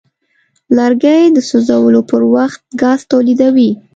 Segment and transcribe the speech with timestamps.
[0.77, 3.71] لرګی د سوځولو پر وخت ګاز تولیدوي.